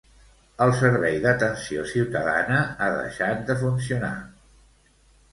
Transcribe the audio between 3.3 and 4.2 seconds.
de funcionar.